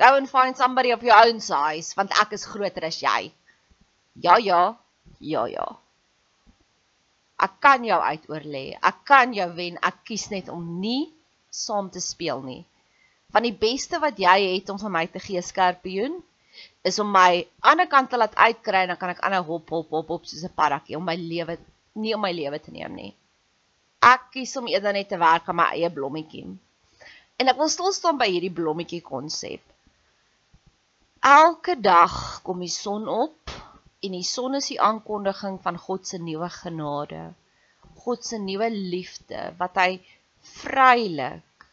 Go 0.00 0.14
and 0.16 0.30
find 0.30 0.56
somebody 0.56 0.92
of 0.96 1.02
your 1.02 1.18
own 1.26 1.40
size 1.40 1.96
want 1.98 2.14
ek 2.22 2.32
is 2.38 2.46
groter 2.48 2.86
as 2.88 3.02
jy. 3.02 3.32
Ja 4.22 4.38
ja. 4.40 4.76
Ja 5.20 5.48
ja. 5.50 5.66
Ek 7.42 7.58
kan 7.60 7.84
jou 7.84 7.98
uitoorlê. 8.00 8.78
Ek 8.80 9.02
kan 9.04 9.34
jou 9.34 9.50
wen. 9.58 9.80
Ek 9.82 10.04
kies 10.06 10.30
net 10.30 10.48
om 10.48 10.62
nie 10.80 11.10
saam 11.52 11.90
te 11.92 12.00
speel 12.00 12.40
nie. 12.42 12.62
Want 13.32 13.44
die 13.48 13.56
beste 13.56 14.00
wat 14.00 14.18
jy 14.20 14.36
het 14.56 14.70
om 14.72 14.80
vir 14.80 14.92
my 14.92 15.06
te 15.12 15.20
gee 15.20 15.40
skerpioen 15.44 16.18
is 16.88 16.98
om 17.02 17.10
my 17.12 17.44
ander 17.70 17.88
kant 17.88 18.10
te 18.10 18.20
laat 18.20 18.34
uitkry 18.36 18.82
en 18.84 18.92
dan 18.92 19.00
kan 19.00 19.12
ek 19.12 19.22
aanhou 19.24 19.44
hop 19.54 19.72
hop 19.76 19.92
hop 19.96 20.10
op 20.16 20.28
soos 20.28 20.44
'n 20.48 20.56
paddakie 20.56 20.96
om 20.96 21.04
my 21.04 21.16
lewe 21.16 21.56
nie 22.02 22.14
om 22.16 22.20
my 22.24 22.32
lewe 22.32 22.58
te 22.58 22.72
neem 22.72 22.94
nie. 22.96 23.12
Ek 24.02 24.30
kies 24.34 24.56
om 24.56 24.68
eerder 24.68 24.92
net 24.96 25.08
te 25.08 25.18
werk 25.18 25.48
aan 25.48 25.60
my 25.60 25.68
eie 25.76 25.90
blommetjie. 25.90 26.46
En 27.38 27.48
ek 27.52 27.60
wil 27.60 27.68
stil 27.68 27.92
staan 27.92 28.18
by 28.18 28.28
hierdie 28.32 28.54
blommetjie 28.54 29.02
konsep. 29.04 29.62
Elke 31.22 31.76
dag 31.80 32.42
kom 32.42 32.64
die 32.64 32.72
son 32.72 33.06
op 33.08 33.52
en 34.02 34.16
die 34.16 34.26
son 34.26 34.58
is 34.58 34.72
die 34.72 34.80
aankondiging 34.80 35.60
van 35.62 35.78
God 35.78 36.06
se 36.06 36.18
nuwe 36.18 36.48
genade. 36.50 37.22
God 38.04 38.24
se 38.26 38.38
nuwe 38.42 38.70
liefde 38.70 39.52
wat 39.60 39.78
hy 39.78 40.00
vrylik 40.42 41.66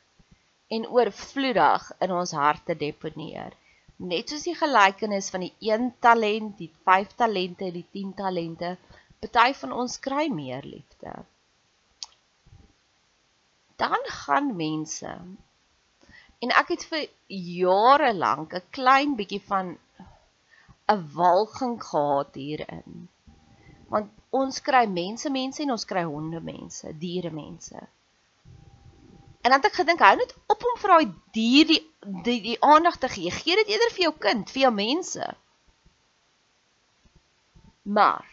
en 0.70 0.88
oorvloedig 0.88 1.92
in 2.06 2.12
ons 2.14 2.32
harte 2.32 2.76
deponeer. 2.78 3.56
Net 3.98 4.30
soos 4.30 4.46
die 4.48 4.56
gelykenis 4.56 5.30
van 5.34 5.44
die 5.44 5.54
1 5.72 5.90
talent, 6.00 6.58
die 6.58 6.72
5 6.86 7.16
talente, 7.20 7.72
die 7.74 7.86
10 7.92 8.14
talente, 8.16 8.78
party 9.20 9.54
van 9.62 9.76
ons 9.76 10.00
kry 10.00 10.30
meer 10.32 10.64
liefde. 10.64 11.14
Dan 13.80 14.08
gaan 14.24 14.56
mense 14.56 15.12
en 16.40 16.54
ek 16.62 16.74
het 16.76 16.86
vir 16.92 17.06
jare 17.28 18.14
lank 18.16 18.54
'n 18.56 18.72
klein 18.78 19.16
bietjie 19.20 19.44
van 19.52 19.78
'n 20.94 21.02
walging 21.16 21.78
gehad 21.84 22.36
hierin. 22.36 23.08
Want 23.90 24.12
ons 24.30 24.62
kry 24.62 24.86
mense 24.86 25.30
mense 25.30 25.64
en 25.64 25.72
ons 25.72 25.86
kry 25.86 26.04
honde 26.04 26.40
mense, 26.40 26.98
diere 27.04 27.32
mense. 27.32 27.88
En 29.42 29.52
dan 29.52 29.62
het 29.62 29.70
ek 29.72 29.80
gedink 29.82 30.02
hou 30.04 30.16
net 30.20 30.34
op 30.52 30.66
om 30.72 30.80
vir 30.82 30.96
daai 30.96 31.14
dier 31.36 31.70
die 31.70 31.84
die, 32.26 32.40
die 32.42 32.58
aandag 32.64 32.98
te 32.98 33.10
gee. 33.12 33.32
Gee 33.32 33.56
dit 33.60 33.72
eerder 33.76 33.92
vir 33.96 34.06
jou 34.08 34.14
kind, 34.26 34.52
vir 34.52 34.62
jou 34.68 34.74
mense. 34.74 35.32
Maar 37.84 38.28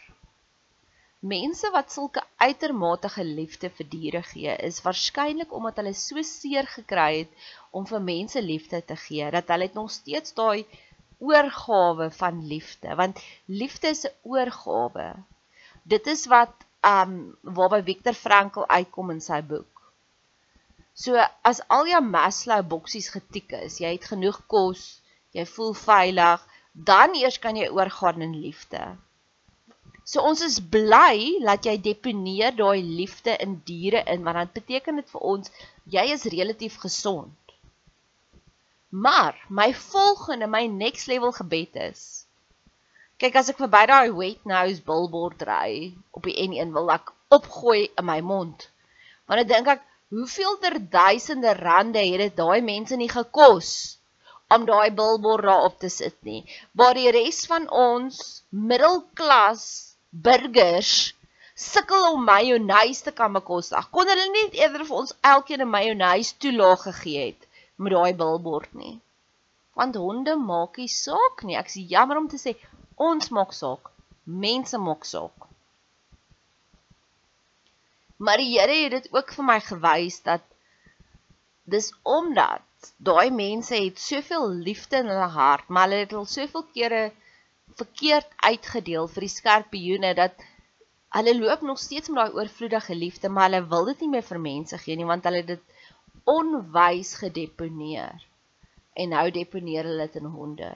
Mense 1.19 1.69
wat 1.73 1.91
sulke 1.91 2.21
uitermate 2.37 3.09
liefde 3.23 3.69
vir 3.69 3.87
diere 3.89 4.21
gee, 4.23 4.53
is 4.67 4.83
waarskynlik 4.85 5.51
omdat 5.51 5.79
hulle 5.81 5.93
so 5.93 6.21
seer 6.21 6.67
gekry 6.69 7.23
het 7.23 7.47
om 7.71 7.87
vir 7.89 7.99
mense 7.99 8.41
liefde 8.41 8.81
te 8.85 8.95
gee 8.95 9.31
dat 9.31 9.47
hulle 9.49 9.69
nog 9.73 9.89
steeds 9.91 10.33
daai 10.37 10.65
oorgawe 11.17 12.11
van 12.11 12.45
liefde, 12.47 12.95
want 12.95 13.19
liefde 13.47 13.87
is 13.87 14.05
'n 14.05 14.13
oorgawe. 14.23 15.07
Dit 15.83 16.07
is 16.07 16.27
wat 16.27 16.53
um 16.85 17.35
waarby 17.41 17.81
Viktor 17.81 18.13
Frankl 18.13 18.67
uitkom 18.67 19.09
in 19.09 19.21
sy 19.21 19.41
boek. 19.41 19.76
So 20.97 21.13
as 21.45 21.59
al 21.69 21.89
jou 21.91 22.01
Maslow 22.01 22.63
boksies 22.73 23.11
getik 23.13 23.53
is, 23.59 23.77
jy 23.83 23.91
het 23.93 24.07
genoeg 24.11 24.39
kos, 24.49 24.85
jy 25.37 25.45
voel 25.45 25.75
veilig, 25.77 26.45
dan 26.73 27.13
eers 27.19 27.37
kan 27.43 27.57
jy 27.59 27.67
oorgaan 27.69 28.23
in 28.25 28.33
liefde. 28.41 28.81
So 30.07 30.23
ons 30.25 30.41
is 30.45 30.57
bly 30.73 31.37
dat 31.43 31.67
jy 31.67 31.75
deponeer 31.85 32.55
daai 32.57 32.81
liefde 32.81 33.35
in 33.43 33.57
diere 33.67 34.01
in 34.13 34.23
want 34.25 34.39
dit 34.39 34.53
beteken 34.61 35.01
dit 35.01 35.09
vir 35.13 35.25
ons 35.33 35.51
jy 35.95 36.05
is 36.13 36.23
relatief 36.33 36.77
gesond. 36.83 37.55
Maar 38.89 39.35
my 39.49 39.73
volgende 39.75 40.47
my 40.47 40.63
next 40.71 41.11
level 41.11 41.35
gebed 41.35 41.75
is 41.89 42.05
kyk 43.21 43.37
as 43.41 43.51
ek 43.51 43.59
verby 43.61 43.83
daai 43.89 44.09
wet 44.15 44.47
nose 44.49 44.81
billboard 44.87 45.43
ry 45.49 45.69
op 46.17 46.25
die 46.29 46.37
N1 46.45 46.73
wil 46.73 46.91
ek 46.93 47.11
opgooi 47.37 47.89
in 47.89 48.05
my 48.07 48.19
mond. 48.31 48.69
Want 49.27 49.43
ek 49.43 49.49
dink 49.51 49.71
ek 49.73 49.86
hoeveel 50.09 50.57
ter 50.63 50.75
duisende 50.89 51.53
rande 51.53 51.99
het 51.99 52.21
dit 52.23 52.35
daai 52.35 52.61
mense 52.61 52.95
nie 52.95 53.09
gekos 53.11 53.69
om 54.55 54.65
daai 54.69 54.91
billboard 54.99 55.43
daar 55.43 55.65
op 55.67 55.79
te 55.79 55.89
sit 55.89 56.15
nie. 56.23 56.41
Waar 56.71 56.95
die 56.95 57.11
res 57.11 57.43
van 57.51 57.67
ons 57.69 58.21
middelklas 58.49 59.63
burgers 60.09 60.93
sukkel 61.57 62.05
om 62.13 62.23
mayonaise 62.29 63.03
te 63.03 63.11
kan 63.11 63.33
bekostig. 63.33 63.89
Kon 63.91 64.07
hulle 64.11 64.27
nie 64.31 64.45
eerder 64.61 64.85
vir 64.87 65.01
ons 65.01 65.15
elkeen 65.33 65.65
'n 65.65 65.73
mayonaise 65.75 66.37
toelaag 66.37 66.87
gegee 66.87 67.25
het 67.25 67.47
met 67.75 67.93
daai 67.93 68.13
billboard 68.21 68.73
nie? 68.73 68.95
Want 69.73 69.99
honde 70.03 70.35
maak 70.35 70.77
nie 70.77 70.87
saak 70.87 71.43
nie. 71.43 71.57
Ek 71.57 71.69
sê 71.73 71.83
jammer 71.95 72.17
om 72.17 72.27
te 72.27 72.39
sê, 72.45 72.55
ons 72.95 73.29
maak 73.29 73.51
saak. 73.53 73.91
Mense 74.23 74.77
maak 74.77 75.03
saak. 75.05 75.47
Maar 78.17 78.41
die 78.41 78.59
Here 78.59 78.77
het 78.83 78.95
dit 78.95 79.09
ook 79.13 79.33
vir 79.37 79.45
my 79.45 79.59
gewys 79.61 80.21
dat 80.25 80.43
dis 81.69 81.91
omdat 82.03 82.91
daai 82.97 83.29
mense 83.31 83.75
het 83.75 83.99
soveel 83.99 84.49
liefde 84.49 85.01
in 85.03 85.09
hulle 85.11 85.31
hart, 85.35 85.67
maar 85.67 85.87
hulle 85.87 86.03
het 86.05 86.13
al 86.13 86.25
soveel 86.25 86.65
kere 86.73 87.01
verkeerd 87.75 88.29
uitgedeel 88.49 89.09
vir 89.13 89.25
die 89.25 89.33
skorpioene 89.33 90.13
dat 90.17 90.45
hulle 91.17 91.35
loop 91.37 91.61
nog 91.61 91.79
steeds 91.79 92.09
met 92.09 92.23
daai 92.23 92.39
oorvloedige 92.39 92.95
liefde, 92.95 93.29
maar 93.29 93.49
hulle 93.49 93.67
wil 93.73 93.85
dit 93.91 94.01
nie 94.05 94.11
meer 94.15 94.25
vir 94.29 94.41
mense 94.43 94.79
gee 94.85 94.97
nie 94.97 95.09
want 95.11 95.27
hulle 95.27 95.43
het 95.43 95.51
dit 95.53 95.77
onwys 96.27 97.13
gedeponeer. 97.21 98.25
En 98.97 99.13
nou 99.13 99.27
deponeer 99.31 99.85
hulle 99.87 100.07
dit 100.09 100.21
in 100.21 100.31
honde. 100.33 100.71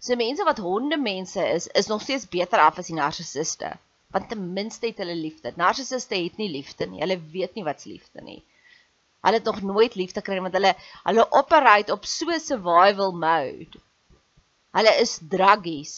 So 0.00 0.16
mense 0.16 0.44
wat 0.48 0.62
honde 0.64 0.96
mense 0.96 1.44
is, 1.44 1.66
is 1.66 1.92
nog 1.92 2.02
steeds 2.02 2.28
beter 2.28 2.62
af 2.64 2.78
as 2.80 2.88
die 2.88 2.96
narcissiste, 2.96 3.74
want 4.10 4.28
ten 4.28 4.52
minste 4.52 4.86
het 4.90 4.98
hulle 5.02 5.14
liefde. 5.14 5.52
Narcissiste 5.56 6.18
het 6.18 6.36
nie 6.36 6.50
liefde 6.50 6.86
nie. 6.86 7.00
Hulle 7.02 7.18
weet 7.32 7.54
nie 7.54 7.64
wat's 7.64 7.86
liefde 7.86 8.22
nie. 8.26 8.40
Hulle 9.20 9.38
het 9.38 9.44
nog 9.44 9.60
nooit 9.62 9.94
liefde 9.94 10.20
gekry 10.20 10.40
want 10.40 10.56
hulle 10.56 10.74
hulle 11.04 11.26
operate 11.30 11.92
op 11.92 12.08
so 12.08 12.38
survival 12.38 13.12
mode. 13.12 13.82
Hulle 14.74 14.94
is 15.02 15.18
druggies. 15.30 15.94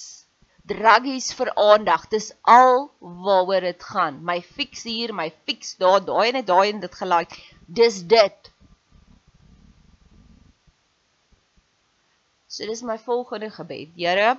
Druggies 0.69 1.33
vir 1.39 1.51
aandag. 1.59 2.07
Dis 2.13 2.33
al 2.43 2.91
waaroor 3.01 3.67
dit 3.67 3.83
gaan. 3.83 4.21
My 4.25 4.41
fix 4.43 4.85
hier, 4.89 5.15
my 5.15 5.31
fix 5.45 5.77
daar, 5.81 6.01
daai 6.05 6.33
en 6.33 6.45
daai 6.45 6.73
en 6.73 6.81
dit 6.81 6.95
gelaai. 7.01 7.27
Dis 7.67 8.03
dit. 8.07 8.53
So 12.53 12.67
dis 12.69 12.83
my 12.85 12.99
volgende 13.01 13.51
gebed. 13.51 13.97
Here, 13.97 14.37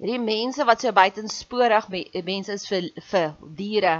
hierdie 0.00 0.20
mense 0.22 0.64
wat 0.64 0.80
so 0.80 0.92
buitensporig 0.96 1.88
mense 2.24 2.54
is 2.56 2.66
vir 2.70 2.86
vir 3.10 3.34
diere 3.58 3.96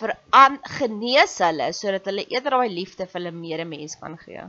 veraan 0.00 0.58
genees 0.78 1.36
hulle 1.44 1.68
sodat 1.76 2.08
hulle 2.10 2.24
eerder 2.34 2.56
daai 2.56 2.72
liefde 2.72 3.06
vir 3.06 3.20
hulle 3.20 3.32
medemens 3.36 3.94
kan 4.00 4.18
gee. 4.18 4.42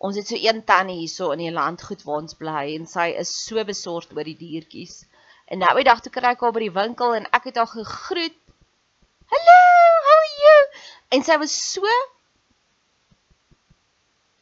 Ons 0.00 0.16
het 0.18 0.32
so 0.32 0.40
een 0.40 0.64
tannie 0.64 0.98
hierso 0.98 1.30
in 1.36 1.44
die 1.44 1.54
landgoed 1.54 2.02
waar 2.08 2.24
ons 2.24 2.36
bly 2.42 2.64
en 2.74 2.88
sy 2.90 3.10
is 3.22 3.30
so 3.44 3.62
besorgd 3.68 4.16
oor 4.16 4.26
die 4.26 4.36
diertjies. 4.36 5.04
En 5.46 5.62
nou 5.62 5.72
die 5.78 5.86
dag 5.86 6.02
toe 6.02 6.12
kry 6.12 6.34
ek 6.34 6.42
haar 6.42 6.56
by 6.56 6.64
die 6.66 6.74
winkel 6.74 7.14
en 7.14 7.30
ek 7.36 7.50
het 7.50 7.60
haar 7.60 7.70
gegroet. 7.70 8.38
Hallo, 9.30 9.58
how 10.08 10.18
are 10.18 10.34
you? 10.42 10.58
En 11.14 11.26
sy 11.26 11.38
was 11.42 11.54
so 11.54 11.96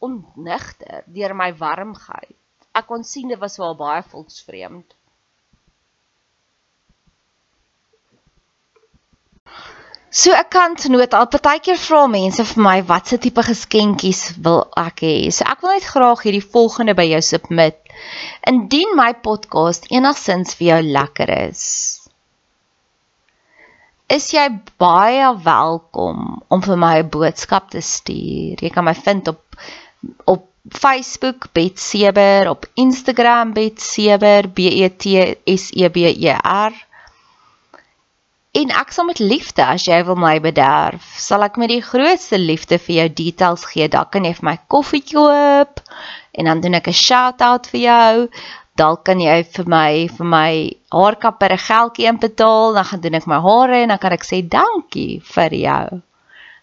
onnigter 0.09 1.03
deur 1.13 1.35
my 1.37 1.53
warmheid. 1.61 2.38
Ek 2.79 2.87
kon 2.87 3.05
sien 3.05 3.29
dit 3.33 3.41
was 3.43 3.59
haar 3.59 3.77
baie 3.79 4.03
volksvreemd. 4.13 4.95
So 10.11 10.33
'n 10.33 10.49
kantnoot, 10.49 11.13
al 11.15 11.27
partykeer 11.33 11.77
vra 11.77 12.07
mense 12.09 12.45
vir 12.51 12.63
my 12.65 12.79
watse 12.91 13.19
tipe 13.25 13.43
geskenkies 13.45 14.23
wil 14.47 14.63
ek 14.83 15.03
hê. 15.05 15.17
So 15.37 15.45
ek 15.45 15.61
wil 15.63 15.75
net 15.75 15.89
graag 15.93 16.23
hierdie 16.25 16.51
volgende 16.55 16.95
by 16.97 17.05
jou 17.11 17.21
submit. 17.27 17.77
Indien 18.53 18.97
my 18.97 19.13
podcast 19.27 19.91
enigsins 19.93 20.57
vir 20.57 20.69
jou 20.71 20.81
lekker 20.97 21.35
is, 21.37 21.63
is 24.09 24.31
jy 24.33 24.47
baie 24.81 25.29
welkom 25.45 26.43
om 26.49 26.63
vir 26.65 26.81
my 26.87 26.95
'n 27.03 27.11
boodskap 27.13 27.71
te 27.71 27.85
stuur. 27.85 28.65
Jy 28.65 28.71
kan 28.73 28.85
my 28.85 28.95
vind 28.95 29.29
op 29.29 29.45
op 30.25 30.48
Facebook 30.69 31.53
Betseber, 31.53 32.49
op 32.51 32.67
Instagram 32.75 33.53
Betseber, 33.53 34.49
B 34.49 34.59
E 34.59 34.89
T 34.89 35.37
S 35.45 35.71
E 35.73 35.89
B 35.89 35.97
E 36.11 36.37
R 36.43 36.73
En 38.59 38.71
ek 38.75 38.95
sal 38.95 39.05
met 39.07 39.21
liefde 39.21 39.63
as 39.63 39.85
jy 39.87 39.99
wil 40.09 40.17
my 40.19 40.39
bederf, 40.43 41.05
sal 41.21 41.45
ek 41.47 41.59
met 41.61 41.69
die 41.71 41.83
grootste 41.85 42.39
liefde 42.41 42.79
vir 42.81 42.95
jou 42.97 43.09
details 43.21 43.67
gee. 43.71 43.87
Dalk 43.93 44.11
kan 44.15 44.25
jy 44.25 44.33
vir 44.39 44.47
my 44.49 44.55
koffie 44.73 45.03
koop 45.05 45.83
en 46.33 46.49
dan 46.49 46.63
doen 46.65 46.79
ek 46.79 46.89
'n 46.89 47.01
shout-out 47.03 47.69
vir 47.71 47.81
jou. 47.81 48.15
Dalk 48.81 49.05
kan 49.05 49.21
jy 49.21 49.37
vir 49.45 49.69
my 49.69 50.09
vir 50.17 50.27
my 50.27 50.51
haarkapper 50.91 51.53
'n 51.53 51.67
geldjie 51.69 52.09
inbetaal, 52.09 52.75
dan 52.75 52.85
gaan 52.85 53.01
doen 53.01 53.21
ek 53.21 53.27
my 53.27 53.41
hare 53.47 53.77
en 53.83 53.89
dan 53.95 53.99
kan 53.99 54.13
ek 54.13 54.25
sê 54.25 54.43
dankie 54.43 55.21
vir 55.35 55.53
jou. 55.53 56.03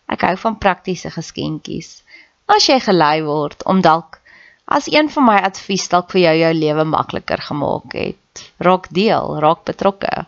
Ek 0.10 0.22
hou 0.22 0.36
van 0.36 0.58
praktiese 0.58 1.10
geskenkies. 1.12 2.04
As 2.46 2.68
jy 2.70 2.78
gelei 2.80 3.24
word 3.26 3.64
om 3.66 3.82
dalk 3.82 4.20
as 4.66 4.88
een 4.92 5.10
van 5.14 5.26
my 5.30 5.38
advies 5.48 5.88
dalk 5.90 6.12
vir 6.14 6.22
jou 6.22 6.36
jou 6.40 6.54
lewe 6.58 6.86
makliker 6.90 7.42
gemaak 7.48 7.94
het, 7.98 8.42
raak 8.68 8.90
deel, 8.94 9.38
raak 9.42 9.64
betrokke. 9.70 10.26